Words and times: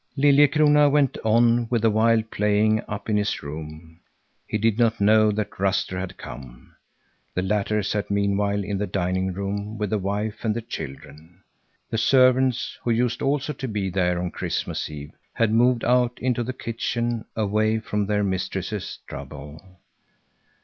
Liljekrona 0.17 0.89
went 0.89 1.15
on 1.23 1.67
with 1.69 1.83
the 1.83 1.91
wild 1.91 2.31
playing 2.31 2.81
up 2.87 3.07
in 3.07 3.17
his 3.17 3.43
room; 3.43 3.99
he 4.47 4.57
did 4.57 4.79
not 4.79 4.99
know 4.99 5.29
that 5.31 5.59
Ruster 5.59 5.99
had 5.99 6.17
come. 6.17 6.73
The 7.35 7.43
latter 7.43 7.83
sat 7.83 8.09
meanwhile 8.09 8.63
in 8.63 8.79
the 8.79 8.87
dining 8.87 9.31
room 9.31 9.77
with 9.77 9.91
the 9.91 9.99
wife 9.99 10.43
and 10.43 10.55
the 10.55 10.61
children. 10.63 11.43
The 11.91 11.99
servants, 11.99 12.79
who 12.83 12.89
used 12.89 13.21
also 13.21 13.53
to 13.53 13.67
be 13.67 13.91
there 13.91 14.19
on 14.19 14.31
Christmas 14.31 14.89
Eve, 14.89 15.11
had 15.33 15.51
moved 15.53 15.83
out 15.85 16.17
into 16.17 16.41
the 16.41 16.51
kitchen 16.51 17.23
away 17.35 17.77
from 17.77 18.07
their 18.07 18.23
mistress's 18.23 18.97
trouble. 19.07 19.61